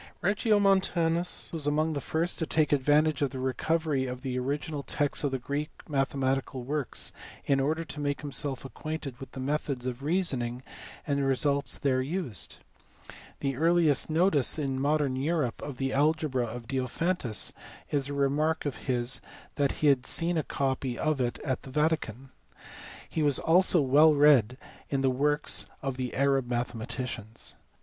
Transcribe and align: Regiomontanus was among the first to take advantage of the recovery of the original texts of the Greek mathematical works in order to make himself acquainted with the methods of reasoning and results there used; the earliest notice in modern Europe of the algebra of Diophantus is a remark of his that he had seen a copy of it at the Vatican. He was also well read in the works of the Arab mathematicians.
Regiomontanus 0.23 1.51
was 1.53 1.67
among 1.67 1.93
the 1.93 2.01
first 2.01 2.39
to 2.39 2.47
take 2.47 2.71
advantage 2.71 3.21
of 3.21 3.29
the 3.29 3.37
recovery 3.39 4.07
of 4.07 4.23
the 4.23 4.35
original 4.39 4.81
texts 4.81 5.23
of 5.23 5.29
the 5.29 5.37
Greek 5.37 5.69
mathematical 5.87 6.63
works 6.63 7.13
in 7.45 7.59
order 7.59 7.83
to 7.85 7.99
make 7.99 8.21
himself 8.21 8.65
acquainted 8.65 9.19
with 9.19 9.33
the 9.33 9.39
methods 9.39 9.85
of 9.85 10.01
reasoning 10.01 10.63
and 11.05 11.23
results 11.23 11.77
there 11.77 12.01
used; 12.01 12.57
the 13.41 13.55
earliest 13.55 14.09
notice 14.09 14.57
in 14.57 14.79
modern 14.81 15.15
Europe 15.15 15.61
of 15.61 15.77
the 15.77 15.93
algebra 15.93 16.47
of 16.47 16.67
Diophantus 16.67 17.53
is 17.91 18.09
a 18.09 18.13
remark 18.15 18.65
of 18.65 18.77
his 18.89 19.21
that 19.53 19.71
he 19.83 19.87
had 19.89 20.07
seen 20.07 20.35
a 20.35 20.41
copy 20.41 20.97
of 20.97 21.21
it 21.21 21.37
at 21.45 21.61
the 21.61 21.69
Vatican. 21.69 22.31
He 23.07 23.21
was 23.21 23.37
also 23.37 23.81
well 23.81 24.15
read 24.15 24.57
in 24.89 25.01
the 25.01 25.11
works 25.11 25.67
of 25.83 25.95
the 25.97 26.15
Arab 26.15 26.47
mathematicians. 26.47 27.53